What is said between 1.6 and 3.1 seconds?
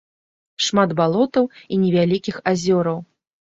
і невялікіх азёраў.